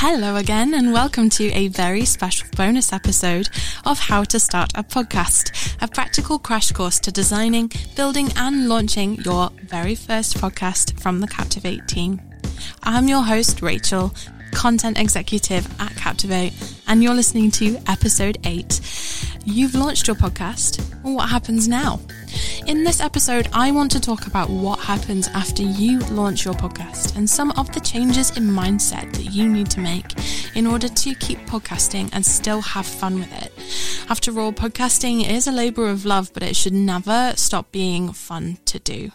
Hello 0.00 0.36
again, 0.36 0.74
and 0.74 0.92
welcome 0.92 1.28
to 1.30 1.50
a 1.50 1.66
very 1.66 2.04
special 2.04 2.46
bonus 2.56 2.92
episode 2.92 3.48
of 3.84 3.98
How 3.98 4.22
to 4.22 4.38
Start 4.38 4.70
a 4.76 4.84
Podcast, 4.84 5.76
a 5.82 5.88
practical 5.88 6.38
crash 6.38 6.70
course 6.70 7.00
to 7.00 7.10
designing, 7.10 7.72
building, 7.96 8.28
and 8.36 8.68
launching 8.68 9.16
your 9.16 9.50
very 9.64 9.96
first 9.96 10.36
podcast 10.36 11.00
from 11.00 11.18
the 11.18 11.26
Captivate 11.26 11.88
team. 11.88 12.20
I'm 12.84 13.08
your 13.08 13.24
host, 13.24 13.60
Rachel, 13.60 14.14
content 14.52 15.00
executive 15.00 15.66
at 15.80 15.96
Captivate, 15.96 16.52
and 16.86 17.02
you're 17.02 17.12
listening 17.12 17.50
to 17.52 17.76
episode 17.88 18.38
8. 18.44 18.80
You've 19.44 19.74
launched 19.74 20.06
your 20.06 20.16
podcast. 20.16 20.87
What 21.08 21.30
happens 21.30 21.66
now? 21.66 22.00
In 22.66 22.84
this 22.84 23.00
episode, 23.00 23.48
I 23.54 23.70
want 23.70 23.90
to 23.92 24.00
talk 24.00 24.26
about 24.26 24.50
what 24.50 24.78
happens 24.78 25.26
after 25.28 25.62
you 25.62 26.00
launch 26.10 26.44
your 26.44 26.52
podcast 26.52 27.16
and 27.16 27.28
some 27.28 27.50
of 27.52 27.72
the 27.72 27.80
changes 27.80 28.36
in 28.36 28.42
mindset 28.44 29.10
that 29.14 29.32
you 29.32 29.48
need 29.48 29.70
to 29.70 29.80
make 29.80 30.04
in 30.54 30.66
order 30.66 30.86
to 30.86 31.14
keep 31.14 31.38
podcasting 31.46 32.10
and 32.12 32.24
still 32.24 32.60
have 32.60 32.86
fun 32.86 33.20
with 33.20 33.32
it. 33.42 33.52
After 34.10 34.38
all, 34.38 34.52
podcasting 34.52 35.26
is 35.28 35.46
a 35.46 35.52
labor 35.52 35.88
of 35.88 36.04
love, 36.04 36.30
but 36.34 36.42
it 36.42 36.54
should 36.54 36.74
never 36.74 37.32
stop 37.36 37.72
being 37.72 38.12
fun 38.12 38.58
to 38.66 38.78
do. 38.78 39.10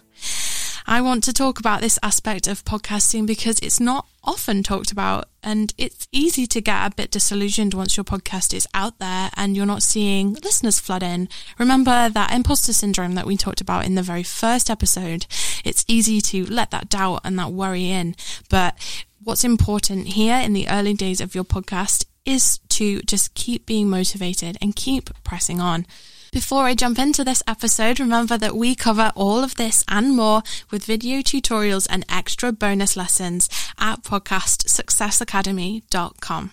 I 0.86 1.02
want 1.02 1.23
to 1.23 1.34
talk 1.34 1.60
about 1.60 1.82
this 1.82 1.98
aspect 2.04 2.48
of 2.48 2.66
podcasting 2.66 3.26
because 3.26 3.60
it's 3.60 3.80
not 3.80 4.05
often 4.24 4.64
talked 4.64 4.91
about 4.91 5.30
and 5.41 5.74
it's 5.78 6.08
easy 6.12 6.46
to 6.48 6.62
get 6.62 6.86
a 6.86 6.96
bit 6.96 7.12
disillusioned 7.12 7.74
once 7.74 7.96
your 7.96 8.04
podcast 8.04 8.54
is 8.54 8.68
out 8.74 9.00
there 9.00 9.30
and 9.36 9.55
you're 9.55 9.66
not 9.66 9.84
seeing 9.84 10.34
listeners 10.36 10.80
flood 10.80 11.02
in. 11.02 11.30
Remember 11.58 12.10
that 12.10 12.34
imposter 12.34 12.74
syndrome 12.74 13.16
that 13.16 13.26
we 13.26 13.38
talked 13.38 13.62
about 13.62 13.86
in 13.86 13.96
the 13.96 14.02
very 14.02 14.24
first 14.24 14.70
episode. 14.70 15.26
It's 15.64 15.86
easy 15.88 16.20
to 16.22 16.46
let 16.46 16.72
that 16.72 16.90
doubt 16.90 17.22
and 17.24 17.40
that 17.40 17.52
worry 17.52 17.90
in, 17.90 18.16
but 18.50 18.76
what's 19.24 19.46
important 19.46 20.08
here 20.08 20.38
in 20.38 20.54
the 20.54 20.68
early 20.70 20.94
days 20.94 21.22
of 21.22 21.34
your 21.34 21.46
podcast 21.46 22.05
is 22.26 22.60
to 22.70 23.02
just 23.02 23.34
keep 23.36 23.66
being 23.66 23.90
motivated 23.90 24.57
and 24.62 24.76
keep 24.76 25.10
pressing 25.24 25.60
on. 25.60 25.85
Before 26.34 26.63
I 26.63 26.73
jump 26.73 26.98
into 26.98 27.23
this 27.23 27.43
episode, 27.45 27.99
remember 27.99 28.39
that 28.39 28.55
we 28.55 28.73
cover 28.73 29.12
all 29.15 29.43
of 29.43 29.53
this 29.53 29.85
and 29.87 30.15
more 30.15 30.41
with 30.71 30.84
video 30.84 31.20
tutorials 31.20 31.85
and 31.87 32.03
extra 32.09 32.51
bonus 32.51 32.98
lessons 32.98 33.48
at 33.77 34.01
podcastsuccessacademy.com. 34.01 36.51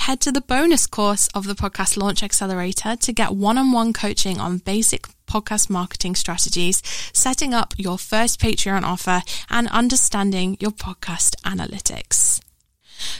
Head 0.00 0.20
to 0.20 0.30
the 0.30 0.42
bonus 0.42 0.86
course 0.86 1.28
of 1.28 1.46
the 1.46 1.54
Podcast 1.54 1.96
Launch 1.96 2.22
Accelerator 2.22 2.94
to 2.94 3.12
get 3.14 3.34
one 3.34 3.56
on 3.56 3.72
one 3.72 3.94
coaching 3.94 4.38
on 4.38 4.58
basic 4.58 5.06
podcast 5.26 5.70
marketing 5.70 6.14
strategies, 6.14 6.82
setting 7.14 7.54
up 7.54 7.72
your 7.78 7.96
first 7.96 8.38
Patreon 8.38 8.82
offer, 8.82 9.22
and 9.48 9.66
understanding 9.68 10.58
your 10.60 10.72
podcast 10.72 11.36
analytics. 11.36 12.42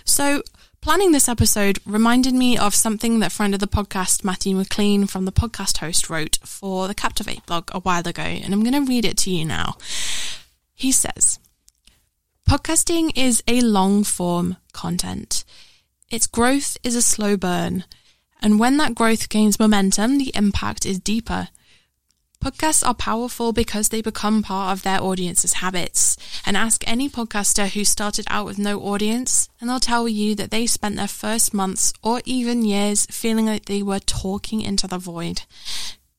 So, 0.04 0.42
Planning 0.86 1.10
this 1.10 1.28
episode 1.28 1.80
reminded 1.84 2.32
me 2.32 2.56
of 2.56 2.72
something 2.72 3.18
that 3.18 3.32
friend 3.32 3.52
of 3.54 3.58
the 3.58 3.66
podcast, 3.66 4.22
Matthew 4.22 4.54
McLean 4.54 5.08
from 5.08 5.24
the 5.24 5.32
podcast 5.32 5.78
host, 5.78 6.08
wrote 6.08 6.38
for 6.44 6.86
the 6.86 6.94
Captivate 6.94 7.44
blog 7.44 7.70
a 7.72 7.80
while 7.80 8.06
ago, 8.06 8.22
and 8.22 8.54
I'm 8.54 8.62
going 8.62 8.84
to 8.84 8.88
read 8.88 9.04
it 9.04 9.16
to 9.16 9.30
you 9.32 9.44
now. 9.44 9.78
He 10.76 10.92
says, 10.92 11.40
Podcasting 12.48 13.10
is 13.16 13.42
a 13.48 13.62
long 13.62 14.04
form 14.04 14.58
content. 14.72 15.42
Its 16.08 16.28
growth 16.28 16.76
is 16.84 16.94
a 16.94 17.02
slow 17.02 17.36
burn, 17.36 17.82
and 18.40 18.60
when 18.60 18.76
that 18.76 18.94
growth 18.94 19.28
gains 19.28 19.58
momentum, 19.58 20.18
the 20.18 20.30
impact 20.36 20.86
is 20.86 21.00
deeper. 21.00 21.48
Podcasts 22.42 22.86
are 22.86 22.94
powerful 22.94 23.52
because 23.52 23.88
they 23.88 24.02
become 24.02 24.42
part 24.42 24.72
of 24.72 24.82
their 24.82 25.02
audience's 25.02 25.54
habits. 25.54 26.16
And 26.44 26.56
ask 26.56 26.82
any 26.86 27.08
podcaster 27.08 27.68
who 27.68 27.84
started 27.84 28.26
out 28.28 28.46
with 28.46 28.58
no 28.58 28.80
audience, 28.80 29.48
and 29.60 29.68
they'll 29.68 29.80
tell 29.80 30.06
you 30.06 30.34
that 30.36 30.50
they 30.50 30.66
spent 30.66 30.96
their 30.96 31.08
first 31.08 31.52
months 31.52 31.92
or 32.02 32.20
even 32.24 32.64
years 32.64 33.06
feeling 33.06 33.46
like 33.46 33.64
they 33.64 33.82
were 33.82 34.00
talking 34.00 34.60
into 34.60 34.86
the 34.86 34.98
void. 34.98 35.42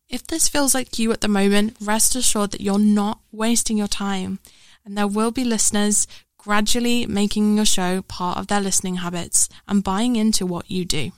If 0.09 0.25
this 0.25 0.47
feels 0.47 0.73
like 0.73 0.97
you 0.97 1.11
at 1.11 1.21
the 1.21 1.27
moment, 1.27 1.75
rest 1.81 2.15
assured 2.15 2.51
that 2.51 2.61
you're 2.61 2.79
not 2.79 3.19
wasting 3.31 3.77
your 3.77 3.87
time. 3.87 4.39
And 4.85 4.97
there 4.97 5.07
will 5.07 5.31
be 5.31 5.43
listeners 5.43 6.07
gradually 6.37 7.05
making 7.05 7.57
your 7.57 7.65
show 7.65 8.01
part 8.03 8.37
of 8.37 8.47
their 8.47 8.61
listening 8.61 8.97
habits 8.97 9.49
and 9.67 9.83
buying 9.83 10.15
into 10.15 10.45
what 10.45 10.71
you 10.71 10.85
do. 10.85 11.11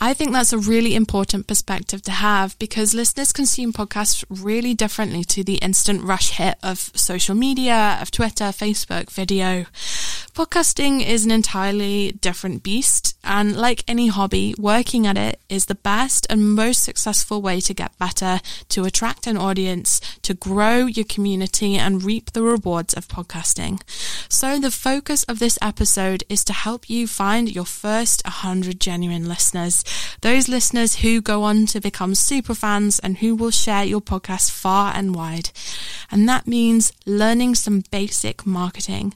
I 0.00 0.12
think 0.12 0.32
that's 0.32 0.52
a 0.52 0.58
really 0.58 0.96
important 0.96 1.46
perspective 1.46 2.02
to 2.02 2.10
have 2.10 2.58
because 2.58 2.94
listeners 2.94 3.32
consume 3.32 3.72
podcasts 3.72 4.24
really 4.28 4.74
differently 4.74 5.22
to 5.24 5.44
the 5.44 5.54
instant 5.56 6.02
rush 6.02 6.30
hit 6.30 6.56
of 6.64 6.90
social 6.94 7.36
media, 7.36 7.98
of 8.00 8.10
Twitter, 8.10 8.46
Facebook, 8.46 9.08
video. 9.10 9.66
Podcasting 10.34 11.06
is 11.06 11.24
an 11.24 11.30
entirely 11.30 12.10
different 12.20 12.64
beast, 12.64 13.16
and 13.22 13.54
like 13.54 13.84
any 13.86 14.08
hobby, 14.08 14.52
working 14.58 15.06
at 15.06 15.16
it 15.16 15.38
is 15.48 15.66
the 15.66 15.76
best 15.76 16.26
and 16.28 16.56
most 16.56 16.82
successful 16.82 17.40
way 17.40 17.60
to 17.60 17.72
get 17.72 17.96
better, 17.98 18.40
to 18.70 18.82
attract 18.82 19.28
an 19.28 19.36
audience, 19.36 20.00
to 20.22 20.34
grow 20.34 20.86
your 20.86 21.04
community, 21.04 21.76
and 21.76 22.02
reap 22.02 22.32
the 22.32 22.42
rewards 22.42 22.94
of 22.94 23.06
podcasting. 23.06 23.80
So, 24.28 24.58
the 24.58 24.72
focus 24.72 25.22
of 25.24 25.38
this 25.38 25.56
episode 25.62 26.24
is 26.28 26.42
to 26.46 26.52
help 26.52 26.90
you 26.90 27.06
find 27.06 27.54
your 27.54 27.64
first 27.64 28.24
100 28.24 28.80
genuine 28.80 29.28
listeners, 29.28 29.83
those 30.20 30.48
listeners 30.48 30.96
who 30.96 31.20
go 31.20 31.42
on 31.42 31.66
to 31.66 31.80
become 31.80 32.14
super 32.14 32.54
fans 32.54 32.98
and 32.98 33.18
who 33.18 33.34
will 33.34 33.50
share 33.50 33.84
your 33.84 34.00
podcast 34.00 34.50
far 34.50 34.92
and 34.94 35.14
wide. 35.14 35.50
And 36.10 36.28
that 36.28 36.46
means 36.46 36.92
learning 37.06 37.54
some 37.54 37.82
basic 37.90 38.46
marketing 38.46 39.14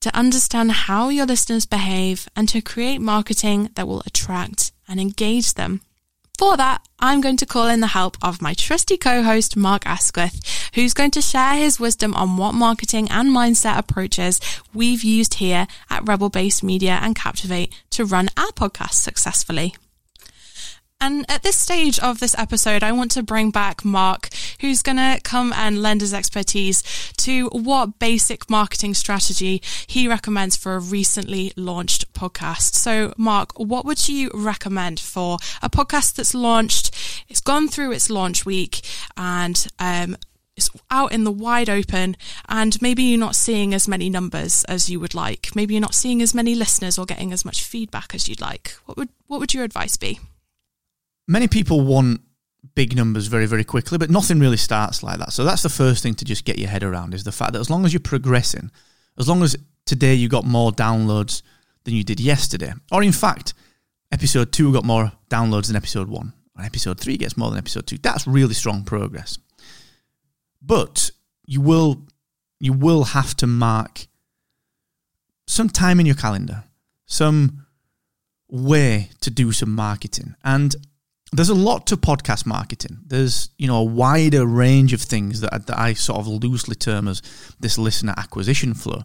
to 0.00 0.14
understand 0.14 0.70
how 0.70 1.08
your 1.08 1.26
listeners 1.26 1.64
behave 1.64 2.28
and 2.36 2.48
to 2.50 2.60
create 2.60 3.00
marketing 3.00 3.70
that 3.74 3.88
will 3.88 4.02
attract 4.06 4.72
and 4.86 5.00
engage 5.00 5.54
them. 5.54 5.80
For 6.36 6.56
that, 6.56 6.82
I'm 6.98 7.20
going 7.20 7.36
to 7.38 7.46
call 7.46 7.68
in 7.68 7.80
the 7.80 7.86
help 7.86 8.16
of 8.20 8.42
my 8.42 8.54
trusty 8.54 8.96
co-host, 8.96 9.56
Mark 9.56 9.86
Asquith, 9.86 10.70
who's 10.74 10.92
going 10.92 11.12
to 11.12 11.22
share 11.22 11.54
his 11.54 11.78
wisdom 11.78 12.12
on 12.14 12.36
what 12.36 12.54
marketing 12.54 13.08
and 13.10 13.30
mindset 13.30 13.78
approaches 13.78 14.40
we've 14.74 15.04
used 15.04 15.34
here 15.34 15.68
at 15.88 16.06
Rebel 16.06 16.28
Base 16.28 16.62
Media 16.62 16.98
and 17.00 17.14
Captivate 17.14 17.72
to 17.90 18.04
run 18.04 18.28
our 18.36 18.50
podcast 18.50 18.94
successfully. 18.94 19.74
And 21.04 21.26
at 21.28 21.42
this 21.42 21.56
stage 21.56 21.98
of 21.98 22.18
this 22.18 22.34
episode, 22.38 22.82
I 22.82 22.90
want 22.92 23.10
to 23.10 23.22
bring 23.22 23.50
back 23.50 23.84
Mark, 23.84 24.30
who's 24.60 24.80
going 24.80 24.96
to 24.96 25.20
come 25.22 25.52
and 25.52 25.82
lend 25.82 26.00
his 26.00 26.14
expertise 26.14 26.82
to 27.18 27.48
what 27.48 27.98
basic 27.98 28.48
marketing 28.48 28.94
strategy 28.94 29.60
he 29.86 30.08
recommends 30.08 30.56
for 30.56 30.76
a 30.76 30.80
recently 30.80 31.52
launched 31.58 32.10
podcast. 32.14 32.72
So, 32.72 33.12
Mark, 33.18 33.52
what 33.58 33.84
would 33.84 34.08
you 34.08 34.30
recommend 34.32 34.98
for 34.98 35.36
a 35.60 35.68
podcast 35.68 36.14
that's 36.14 36.34
launched? 36.34 36.90
It's 37.28 37.42
gone 37.42 37.68
through 37.68 37.92
its 37.92 38.08
launch 38.08 38.46
week 38.46 38.80
and, 39.14 39.66
um, 39.78 40.16
it's 40.56 40.70
out 40.90 41.12
in 41.12 41.24
the 41.24 41.32
wide 41.32 41.68
open 41.68 42.16
and 42.48 42.80
maybe 42.80 43.02
you're 43.02 43.20
not 43.20 43.36
seeing 43.36 43.74
as 43.74 43.86
many 43.86 44.08
numbers 44.08 44.64
as 44.70 44.88
you 44.88 45.00
would 45.00 45.14
like. 45.14 45.54
Maybe 45.54 45.74
you're 45.74 45.82
not 45.82 45.94
seeing 45.94 46.22
as 46.22 46.32
many 46.32 46.54
listeners 46.54 46.96
or 46.96 47.04
getting 47.04 47.30
as 47.30 47.44
much 47.44 47.62
feedback 47.62 48.14
as 48.14 48.26
you'd 48.26 48.40
like. 48.40 48.74
What 48.86 48.96
would 48.96 49.10
what 49.26 49.40
would 49.40 49.52
your 49.52 49.64
advice 49.64 49.98
be? 49.98 50.18
Many 51.26 51.48
people 51.48 51.80
want 51.80 52.20
big 52.74 52.96
numbers 52.96 53.26
very, 53.26 53.46
very 53.46 53.64
quickly, 53.64 53.98
but 53.98 54.10
nothing 54.10 54.38
really 54.38 54.56
starts 54.56 55.02
like 55.02 55.18
that. 55.18 55.32
So 55.32 55.44
that's 55.44 55.62
the 55.62 55.68
first 55.68 56.02
thing 56.02 56.14
to 56.14 56.24
just 56.24 56.44
get 56.44 56.58
your 56.58 56.68
head 56.68 56.82
around 56.82 57.14
is 57.14 57.24
the 57.24 57.32
fact 57.32 57.52
that 57.52 57.60
as 57.60 57.70
long 57.70 57.84
as 57.84 57.92
you're 57.92 58.00
progressing, 58.00 58.70
as 59.18 59.28
long 59.28 59.42
as 59.42 59.56
today 59.84 60.14
you 60.14 60.28
got 60.28 60.44
more 60.44 60.72
downloads 60.72 61.42
than 61.84 61.94
you 61.94 62.04
did 62.04 62.20
yesterday, 62.20 62.72
or 62.90 63.02
in 63.02 63.12
fact, 63.12 63.54
episode 64.10 64.52
two 64.52 64.72
got 64.72 64.84
more 64.84 65.12
downloads 65.30 65.66
than 65.68 65.76
episode 65.76 66.08
one, 66.08 66.32
or 66.58 66.64
episode 66.64 66.98
three 66.98 67.16
gets 67.16 67.36
more 67.36 67.50
than 67.50 67.58
episode 67.58 67.86
two, 67.86 67.98
that's 67.98 68.26
really 68.26 68.54
strong 68.54 68.84
progress. 68.84 69.38
But 70.62 71.10
you 71.46 71.60
will 71.60 72.06
you 72.58 72.72
will 72.72 73.04
have 73.04 73.36
to 73.36 73.46
mark 73.46 74.06
some 75.46 75.68
time 75.68 76.00
in 76.00 76.06
your 76.06 76.14
calendar, 76.14 76.64
some 77.04 77.66
way 78.48 79.10
to 79.20 79.30
do 79.30 79.52
some 79.52 79.74
marketing. 79.74 80.34
And 80.42 80.74
there's 81.36 81.48
a 81.48 81.54
lot 81.54 81.86
to 81.88 81.96
podcast 81.96 82.46
marketing. 82.46 82.98
There's 83.06 83.50
you 83.58 83.66
know 83.66 83.76
a 83.78 83.84
wider 83.84 84.46
range 84.46 84.92
of 84.92 85.00
things 85.00 85.40
that 85.40 85.52
I, 85.52 85.58
that 85.58 85.78
I 85.78 85.92
sort 85.94 86.20
of 86.20 86.28
loosely 86.28 86.76
term 86.76 87.08
as 87.08 87.22
this 87.58 87.78
listener 87.78 88.14
acquisition 88.16 88.74
flow 88.74 89.02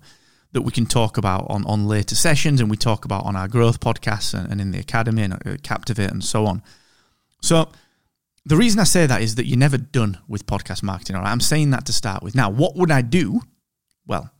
that 0.52 0.62
we 0.62 0.72
can 0.72 0.86
talk 0.86 1.18
about 1.18 1.46
on, 1.50 1.66
on 1.66 1.88
later 1.88 2.16
sessions 2.16 2.60
and 2.60 2.70
we 2.70 2.78
talk 2.78 3.06
about 3.06 3.26
on 3.26 3.36
our 3.36 3.48
growth 3.48 3.80
podcasts 3.80 4.34
and, 4.34 4.52
and 4.52 4.60
in 4.60 4.72
the 4.72 4.80
academy 4.80 5.22
and 5.22 5.34
uh, 5.34 5.58
Captivate 5.62 6.10
and 6.10 6.24
so 6.24 6.46
on. 6.46 6.64
So 7.42 7.70
the 8.46 8.58
reason 8.58 8.80
I 8.80 8.86
say 8.86 9.06
that 9.06 9.22
is 9.22 9.36
that 9.36 9.46
you're 9.46 9.58
never 9.58 9.78
done 9.78 10.18
with 10.28 10.48
podcast 10.48 10.82
marketing. 10.82 11.16
All 11.16 11.22
right, 11.22 11.32
I'm 11.32 11.40
saying 11.40 11.70
that 11.72 11.86
to 11.86 11.94
start 11.94 12.24
with. 12.24 12.36
Now, 12.36 12.50
what 12.50 12.76
would 12.76 12.92
I 12.92 13.02
do? 13.02 13.42
Well, 14.08 14.32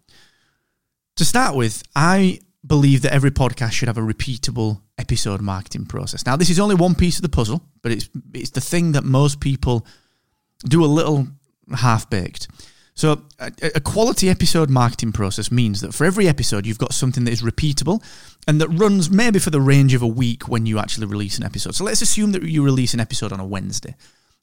to 1.16 1.26
start 1.26 1.56
with, 1.56 1.84
I 1.96 2.40
believe 2.66 3.02
that 3.04 3.14
every 3.14 3.32
podcast 3.32 3.72
should 3.72 3.88
have 3.88 3.98
a 3.98 4.02
repeatable 4.02 4.82
episode 4.98 5.42
marketing 5.42 5.86
process. 5.86 6.26
Now, 6.26 6.36
this 6.36 6.50
is 6.50 6.60
only 6.60 6.76
one 6.76 6.96
piece 6.96 7.18
of 7.18 7.22
the 7.22 7.30
puzzle, 7.30 7.62
but 7.82 7.92
it's 7.92 8.10
it's 8.34 8.52
the 8.52 8.62
thing 8.62 8.94
that 8.94 9.04
most 9.04 9.40
people 9.40 9.86
do 10.68 10.84
a 10.84 10.88
little 10.88 11.28
half 11.76 12.10
baked. 12.10 12.48
So, 13.00 13.22
a, 13.40 13.52
a, 13.76 13.80
quality 13.80 14.30
episode 14.30 14.70
marketing 14.70 15.14
process 15.14 15.54
means 15.54 15.80
that 15.80 15.94
for 15.94 16.04
every 16.04 16.28
episode, 16.28 16.66
you've 16.66 16.78
got 16.78 16.94
something 16.94 17.24
that 17.24 17.32
is 17.32 17.42
repeatable 17.42 18.04
and 18.46 18.60
that 18.60 18.68
runs 18.68 19.10
maybe 19.10 19.40
for 19.40 19.52
the 19.52 19.62
range 19.62 19.94
of 19.94 20.02
a 20.02 20.08
week 20.08 20.50
when 20.50 20.66
you 20.66 20.80
actually 20.80 21.08
release 21.08 21.38
an 21.38 21.46
episode. 21.46 21.76
So, 21.76 21.86
let's 21.86 22.02
assume 22.02 22.34
that 22.34 22.44
you 22.44 22.62
release 22.62 22.94
an 22.94 23.00
episode 23.00 23.32
on 23.32 23.40
a 23.40 23.46
Wednesday. 23.46 23.96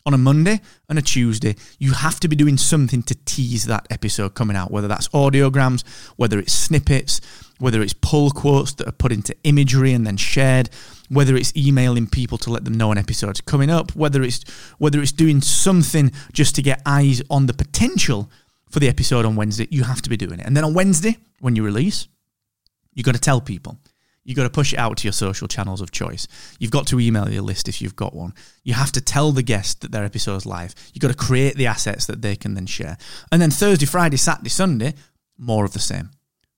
On 0.07 0.15
a 0.15 0.19
Monday 0.19 0.63
and 0.89 0.99
a 0.99 1.03
Tuesday, 1.03 1.55
you 1.79 1.93
have 1.93 2.19
to 2.21 2.29
be 2.29 2.37
doing 2.37 2.57
something 2.57 3.03
to 3.03 3.15
tease 3.27 3.65
that 3.67 3.87
episode 3.91 4.35
coming 4.35 4.57
out, 4.57 4.71
whether 4.71 4.89
that's 4.89 5.09
audiograms, 5.09 5.85
whether 6.17 6.39
it's 6.39 6.55
snippets, 6.55 7.21
whether 7.59 7.83
it's 7.83 7.93
pull 7.93 8.31
quotes 8.31 8.75
that 8.75 8.89
are 8.89 8.93
put 8.93 9.13
into 9.13 9.35
imagery 9.45 9.93
and 9.93 10.07
then 10.07 10.17
shared, 10.17 10.69
whether 11.09 11.37
it's 11.37 11.57
emailing 11.57 12.07
people 12.07 12.39
to 12.39 12.51
let 12.51 12.65
them 12.65 12.75
know 12.75 12.93
an 12.93 12.99
episode's 12.99 13.41
coming 13.41 13.71
up, 13.71 13.95
whether 13.95 14.23
it's 14.23 14.45
whether 14.79 15.01
it's 15.01 15.13
doing 15.13 15.41
something 15.41 16.13
just 16.33 16.55
to 16.57 16.63
get 16.63 16.83
eyes 16.85 17.23
on 17.31 17.47
the 17.47 17.55
potential 17.55 18.31
for 18.71 18.81
the 18.81 18.89
episode 18.89 19.25
on 19.25 19.37
Wednesday, 19.37 19.69
you 19.71 19.85
have 19.85 20.03
to 20.03 20.11
be 20.11 20.17
doing 20.17 20.41
it. 20.41 20.47
And 20.47 20.57
then 20.57 20.65
on 20.65 20.75
Wednesday, 20.75 21.17
when 21.41 21.57
you 21.57 21.65
release, 21.65 22.09
you've 22.95 23.07
got 23.07 23.15
to 23.15 23.21
tell 23.21 23.41
people. 23.41 23.79
You've 24.25 24.37
got 24.37 24.43
to 24.43 24.51
push 24.51 24.73
it 24.73 24.79
out 24.79 24.97
to 24.97 25.05
your 25.05 25.13
social 25.13 25.47
channels 25.47 25.81
of 25.81 25.93
choice. 25.93 26.27
You've 26.59 26.73
got 26.73 26.89
to 26.89 26.99
email 26.99 27.31
your 27.31 27.43
list 27.43 27.69
if 27.69 27.81
you've 27.81 27.95
got 27.95 28.13
one. 28.13 28.35
You 28.65 28.75
have 28.75 28.91
to 28.93 29.01
tell 29.01 29.31
the 29.31 29.45
guest 29.45 29.83
that 29.83 29.93
their 29.93 30.05
episode's 30.05 30.45
live. 30.45 30.75
You've 30.93 31.03
got 31.03 31.13
to 31.13 31.15
create 31.15 31.55
the 31.55 31.69
assets 31.69 32.07
that 32.07 32.23
they 32.23 32.35
can 32.35 32.55
then 32.55 32.67
share. 32.67 32.99
And 33.31 33.41
then 33.41 33.53
Thursday, 33.53 33.87
Friday, 33.87 34.17
Saturday, 34.17 34.49
Sunday, 34.49 34.95
more 35.39 35.65
of 35.65 35.75
the 35.75 35.79
same. 35.79 36.11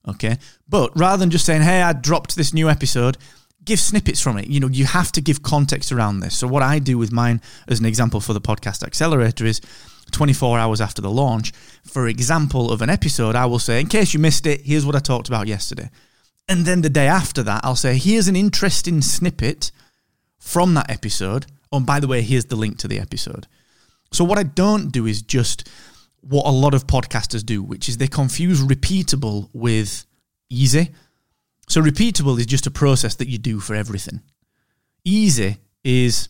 Okay. 0.08 0.38
But 0.69 0.96
rather 0.99 1.19
than 1.19 1.31
just 1.31 1.44
saying, 1.44 1.62
hey, 1.62 1.82
I 1.82 1.93
dropped 1.93 2.37
this 2.37 2.55
new 2.55 2.69
episode, 2.69 3.19
give 3.64 3.78
snippets 3.78 4.20
from 4.20 4.38
it. 4.38 4.49
You 4.49 4.60
know, 4.60 4.69
you 4.69 4.87
have 4.87 5.12
to 5.12 5.20
give 5.20 5.43
context 5.43 5.93
around 5.93 6.20
this. 6.20 6.37
So, 6.37 6.49
what 6.49 6.62
I 6.62 6.78
do 6.78 6.99
with 6.99 7.12
mine, 7.12 7.40
as 7.69 7.81
an 7.81 7.87
example 7.87 8.20
for 8.20 8.32
the 8.32 8.40
podcast 8.40 8.82
accelerator, 8.82 9.44
is 9.44 9.60
24 10.10 10.58
hours 10.58 10.81
after 10.81 11.02
the 11.02 11.10
launch, 11.10 11.52
for 11.84 12.08
example 12.08 12.72
of 12.72 12.82
an 12.82 12.90
episode, 12.90 13.37
I 13.37 13.46
will 13.46 13.58
say, 13.58 13.81
in 13.81 13.87
case 13.87 14.14
you 14.14 14.20
missed 14.20 14.46
it, 14.46 14.62
here's 14.62 14.87
what 14.87 14.96
I 14.96 15.00
talked 15.00 15.28
about 15.28 15.46
yesterday. 15.46 15.90
And 16.49 16.64
then 16.64 16.81
the 16.81 16.88
day 16.88 17.06
after 17.06 17.43
that, 17.43 17.60
I'll 17.62 17.76
say, 17.76 17.99
here's 17.99 18.26
an 18.26 18.37
interesting 18.37 19.02
snippet 19.02 19.70
from 20.38 20.72
that 20.75 20.90
episode. 20.90 21.46
Oh, 21.70 21.76
and 21.76 21.87
by 21.87 22.00
the 22.00 22.08
way, 22.08 22.22
here's 22.22 22.46
the 22.46 22.56
link 22.56 22.78
to 22.78 22.88
the 22.88 22.99
episode. 22.99 23.46
So, 24.12 24.25
what 24.25 24.38
I 24.38 24.44
don't 24.44 24.90
do 24.90 25.05
is 25.05 25.20
just 25.20 25.69
what 26.20 26.47
a 26.47 26.50
lot 26.50 26.75
of 26.75 26.87
podcasters 26.87 27.44
do, 27.44 27.62
which 27.62 27.88
is 27.88 27.97
they 27.97 28.09
confuse 28.09 28.61
repeatable 28.61 29.49
with 29.53 30.05
easy. 30.50 30.91
So, 31.69 31.81
repeatable 31.82 32.38
is 32.38 32.47
just 32.47 32.67
a 32.67 32.70
process 32.70 33.15
that 33.17 33.29
you 33.29 33.38
do 33.38 33.61
for 33.61 33.75
everything. 33.75 34.23
Easy 35.05 35.59
is 35.85 36.29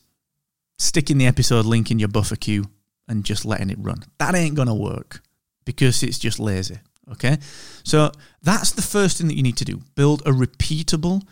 sticking 0.79 1.19
the 1.19 1.27
episode 1.27 1.65
link 1.65 1.91
in 1.91 1.99
your 1.99 2.09
buffer 2.09 2.37
queue 2.37 2.65
and 3.09 3.25
just 3.25 3.45
letting 3.45 3.71
it 3.71 3.79
run. 3.81 4.05
That 4.19 4.35
ain't 4.35 4.55
going 4.55 4.69
to 4.69 4.75
work 4.75 5.23
because 5.65 6.03
it's 6.03 6.19
just 6.19 6.39
lazy. 6.39 6.79
Okay. 7.13 7.39
So, 7.85 8.13
that's 8.43 8.73
the 8.73 8.83
first 8.83 9.19
thing 9.19 9.29
that 9.29 9.37
you 9.37 9.43
need 9.43 9.57
to 9.59 9.65
do 9.65 9.81
build 9.95 10.23
a 10.23 10.31
repeatable 10.31 11.23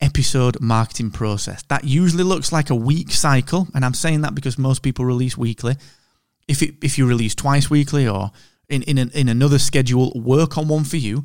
episode 0.00 0.60
marketing 0.60 1.10
process. 1.10 1.62
That 1.68 1.84
usually 1.84 2.24
looks 2.24 2.52
like 2.52 2.70
a 2.70 2.74
week 2.74 3.10
cycle. 3.10 3.68
And 3.74 3.84
I'm 3.84 3.94
saying 3.94 4.22
that 4.22 4.34
because 4.34 4.58
most 4.58 4.82
people 4.82 5.04
release 5.04 5.36
weekly 5.36 5.76
if 6.48 6.62
it, 6.62 6.74
if 6.82 6.98
you 6.98 7.06
release 7.06 7.34
twice 7.34 7.70
weekly 7.70 8.06
or 8.06 8.30
in 8.68 8.82
in, 8.82 8.98
an, 8.98 9.10
in 9.14 9.28
another 9.28 9.58
schedule, 9.58 10.12
work 10.14 10.56
on 10.58 10.68
one 10.68 10.84
for 10.84 10.96
you. 10.96 11.24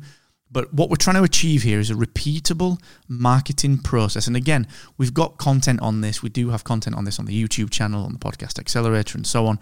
But 0.52 0.74
what 0.74 0.90
we're 0.90 0.96
trying 0.96 1.16
to 1.16 1.22
achieve 1.22 1.62
here 1.62 1.78
is 1.78 1.90
a 1.90 1.94
repeatable 1.94 2.80
marketing 3.06 3.78
process. 3.78 4.26
And 4.26 4.36
again, 4.36 4.66
we've 4.98 5.14
got 5.14 5.38
content 5.38 5.80
on 5.80 6.00
this. 6.00 6.22
We 6.22 6.28
do 6.28 6.50
have 6.50 6.64
content 6.64 6.96
on 6.96 7.04
this 7.04 7.20
on 7.20 7.26
the 7.26 7.44
YouTube 7.44 7.70
channel, 7.70 8.04
on 8.04 8.12
the 8.12 8.18
Podcast 8.18 8.58
Accelerator, 8.58 9.16
and 9.16 9.26
so 9.26 9.46
on. 9.46 9.60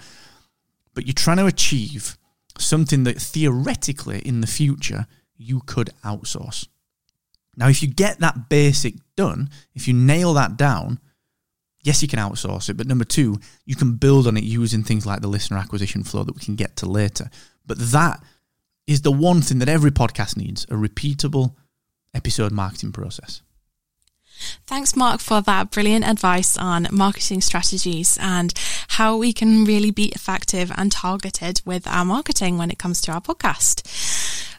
But 0.94 1.06
you're 1.06 1.12
trying 1.12 1.36
to 1.36 1.46
achieve 1.46 2.16
something 2.56 3.04
that 3.04 3.20
theoretically 3.20 4.20
in 4.20 4.40
the 4.40 4.46
future 4.46 5.06
you 5.36 5.60
could 5.60 5.90
outsource. 6.04 6.66
Now, 7.56 7.68
if 7.68 7.82
you 7.82 7.88
get 7.88 8.20
that 8.20 8.48
basic 8.48 8.94
done, 9.16 9.50
if 9.74 9.86
you 9.86 9.94
nail 9.94 10.32
that 10.34 10.56
down, 10.56 11.00
yes, 11.82 12.02
you 12.02 12.08
can 12.08 12.18
outsource 12.18 12.68
it, 12.68 12.76
but 12.76 12.86
number 12.86 13.04
two, 13.04 13.38
you 13.64 13.76
can 13.76 13.94
build 13.94 14.26
on 14.26 14.36
it 14.36 14.44
using 14.44 14.82
things 14.82 15.06
like 15.06 15.20
the 15.20 15.28
listener 15.28 15.58
acquisition 15.58 16.02
flow 16.04 16.24
that 16.24 16.34
we 16.34 16.40
can 16.40 16.56
get 16.56 16.76
to 16.76 16.86
later. 16.86 17.30
But 17.66 17.78
that 17.78 18.22
is 18.86 19.02
the 19.02 19.12
one 19.12 19.42
thing 19.42 19.58
that 19.58 19.68
every 19.68 19.90
podcast 19.90 20.36
needs 20.36 20.64
a 20.64 20.74
repeatable 20.74 21.54
episode 22.14 22.52
marketing 22.52 22.92
process. 22.92 23.42
Thanks, 24.66 24.94
Mark, 24.94 25.20
for 25.20 25.40
that 25.42 25.70
brilliant 25.70 26.06
advice 26.06 26.56
on 26.56 26.86
marketing 26.92 27.40
strategies 27.40 28.16
and 28.20 28.54
how 28.88 29.16
we 29.16 29.32
can 29.32 29.64
really 29.64 29.90
be 29.90 30.06
effective 30.06 30.72
and 30.76 30.92
targeted 30.92 31.60
with 31.64 31.86
our 31.88 32.04
marketing 32.04 32.56
when 32.56 32.70
it 32.70 32.78
comes 32.78 33.00
to 33.02 33.12
our 33.12 33.20
podcast. 33.20 33.82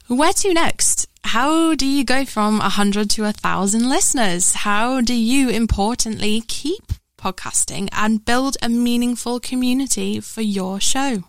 Where 0.07 0.33
to 0.33 0.53
next? 0.53 1.07
How 1.23 1.75
do 1.75 1.85
you 1.85 2.03
go 2.03 2.25
from 2.25 2.57
100 2.57 3.09
to 3.11 3.23
1,000 3.23 3.87
listeners? 3.87 4.53
How 4.53 5.01
do 5.01 5.13
you 5.13 5.49
importantly 5.49 6.43
keep 6.47 6.88
podcasting 7.19 7.89
and 7.91 8.23
build 8.23 8.55
a 8.61 8.69
meaningful 8.69 9.39
community 9.39 10.19
for 10.19 10.41
your 10.41 10.79
show. 10.79 11.23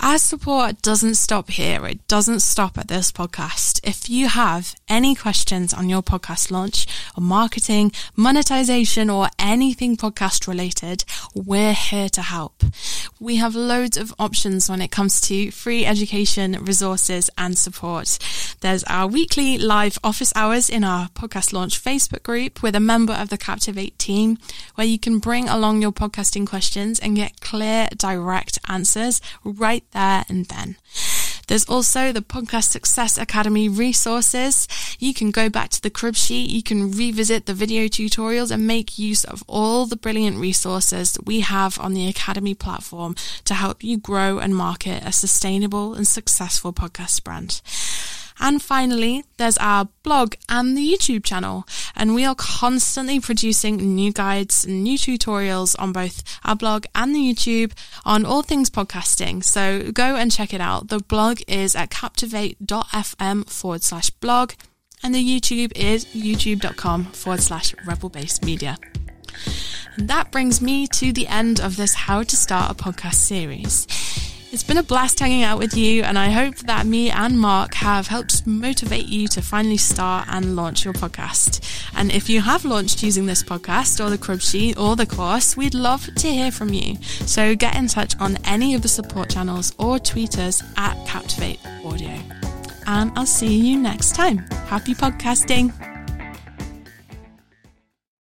Our 0.00 0.18
support 0.18 0.82
doesn't 0.82 1.14
stop 1.14 1.50
here. 1.50 1.86
It 1.86 2.06
doesn't 2.06 2.40
stop 2.40 2.76
at 2.76 2.88
this 2.88 3.10
podcast. 3.10 3.80
If 3.82 4.10
you 4.10 4.28
have 4.28 4.74
any 4.88 5.14
questions 5.14 5.72
on 5.72 5.88
your 5.88 6.02
podcast 6.02 6.50
launch 6.50 6.86
or 7.16 7.22
marketing, 7.22 7.92
monetization, 8.14 9.08
or 9.08 9.28
anything 9.38 9.96
podcast 9.96 10.46
related, 10.46 11.04
we're 11.34 11.72
here 11.72 12.10
to 12.10 12.22
help. 12.22 12.62
We 13.18 13.36
have 13.36 13.54
loads 13.54 13.96
of 13.96 14.14
options 14.18 14.68
when 14.68 14.82
it 14.82 14.90
comes 14.90 15.20
to 15.22 15.50
free 15.50 15.86
education, 15.86 16.52
resources, 16.62 17.30
and 17.38 17.56
support. 17.56 18.18
There's 18.60 18.84
our 18.84 19.06
weekly 19.06 19.56
live 19.56 19.98
office 20.04 20.32
hours 20.36 20.68
in 20.68 20.84
our 20.84 21.08
podcast 21.08 21.54
launch 21.54 21.82
Facebook 21.82 22.22
group 22.22 22.62
with 22.62 22.76
a 22.76 22.80
member 22.80 23.14
of 23.14 23.30
the 23.30 23.38
Captivate 23.38 23.98
team, 23.98 24.36
where 24.74 24.86
you 24.86 24.98
can 24.98 25.18
bring 25.20 25.48
along 25.48 25.80
your 25.80 25.92
podcasting 25.92 26.46
questions 26.46 27.00
and 27.00 27.16
get 27.16 27.40
clear, 27.40 27.88
direct 27.96 28.58
answers 28.68 29.22
right 29.42 29.84
there 29.92 30.24
and 30.28 30.46
then. 30.46 30.76
There's 31.46 31.64
also 31.66 32.10
the 32.10 32.22
Podcast 32.22 32.70
Success 32.70 33.16
Academy 33.16 33.68
resources. 33.68 34.66
You 34.98 35.14
can 35.14 35.30
go 35.30 35.48
back 35.48 35.70
to 35.70 35.82
the 35.82 35.90
crib 35.90 36.16
sheet, 36.16 36.50
you 36.50 36.62
can 36.62 36.90
revisit 36.90 37.46
the 37.46 37.54
video 37.54 37.84
tutorials 37.84 38.50
and 38.50 38.66
make 38.66 38.98
use 38.98 39.22
of 39.24 39.44
all 39.46 39.86
the 39.86 39.96
brilliant 39.96 40.38
resources 40.38 41.16
we 41.24 41.40
have 41.40 41.78
on 41.78 41.94
the 41.94 42.08
Academy 42.08 42.54
platform 42.54 43.14
to 43.44 43.54
help 43.54 43.84
you 43.84 43.96
grow 43.96 44.38
and 44.38 44.56
market 44.56 45.04
a 45.04 45.12
sustainable 45.12 45.94
and 45.94 46.06
successful 46.08 46.72
podcast 46.72 47.22
brand. 47.22 47.60
And 48.38 48.62
finally, 48.62 49.24
there's 49.38 49.58
our 49.58 49.88
blog 50.02 50.34
and 50.48 50.76
the 50.76 50.92
YouTube 50.92 51.24
channel. 51.24 51.66
And 51.94 52.14
we 52.14 52.24
are 52.24 52.34
constantly 52.34 53.20
producing 53.20 53.76
new 53.94 54.12
guides 54.12 54.64
and 54.64 54.82
new 54.82 54.98
tutorials 54.98 55.74
on 55.78 55.92
both 55.92 56.22
our 56.44 56.56
blog 56.56 56.84
and 56.94 57.14
the 57.14 57.18
YouTube 57.18 57.72
on 58.04 58.24
all 58.24 58.42
things 58.42 58.70
podcasting. 58.70 59.42
So 59.42 59.90
go 59.92 60.16
and 60.16 60.30
check 60.30 60.52
it 60.52 60.60
out. 60.60 60.88
The 60.88 60.98
blog 60.98 61.40
is 61.48 61.74
at 61.74 61.90
captivate.fm 61.90 63.48
forward 63.48 63.82
slash 63.82 64.10
blog. 64.10 64.52
And 65.02 65.14
the 65.14 65.24
YouTube 65.24 65.72
is 65.76 66.06
youtube.com 66.06 67.04
forward 67.06 67.40
slash 67.40 67.74
rebel 67.86 68.08
base 68.08 68.42
media. 68.42 68.76
And 69.96 70.08
that 70.08 70.30
brings 70.30 70.60
me 70.60 70.86
to 70.88 71.12
the 71.12 71.26
end 71.26 71.60
of 71.60 71.76
this 71.76 71.94
How 71.94 72.22
to 72.22 72.36
Start 72.36 72.70
a 72.70 72.74
Podcast 72.74 73.14
series. 73.14 73.86
It's 74.56 74.64
been 74.64 74.78
a 74.78 74.82
blast 74.82 75.20
hanging 75.20 75.42
out 75.42 75.58
with 75.58 75.76
you, 75.76 76.02
and 76.02 76.18
I 76.18 76.30
hope 76.30 76.56
that 76.60 76.86
me 76.86 77.10
and 77.10 77.38
Mark 77.38 77.74
have 77.74 78.06
helped 78.06 78.46
motivate 78.46 79.04
you 79.04 79.28
to 79.28 79.42
finally 79.42 79.76
start 79.76 80.28
and 80.30 80.56
launch 80.56 80.82
your 80.82 80.94
podcast. 80.94 81.60
And 81.94 82.10
if 82.10 82.30
you 82.30 82.40
have 82.40 82.64
launched 82.64 83.02
using 83.02 83.26
this 83.26 83.42
podcast 83.42 84.02
or 84.02 84.08
the 84.08 84.16
crib 84.16 84.40
sheet 84.40 84.78
or 84.78 84.96
the 84.96 85.04
course, 85.04 85.58
we'd 85.58 85.74
love 85.74 86.06
to 86.06 86.28
hear 86.28 86.50
from 86.50 86.72
you. 86.72 86.96
So 87.02 87.54
get 87.54 87.76
in 87.76 87.86
touch 87.86 88.18
on 88.18 88.38
any 88.46 88.74
of 88.74 88.80
the 88.80 88.88
support 88.88 89.28
channels 89.28 89.74
or 89.78 89.98
tweet 89.98 90.38
us 90.38 90.62
at 90.78 91.06
Captivate 91.06 91.58
Audio. 91.84 92.18
And 92.86 93.12
I'll 93.14 93.26
see 93.26 93.58
you 93.58 93.78
next 93.78 94.14
time. 94.14 94.38
Happy 94.68 94.94
podcasting! 94.94 95.95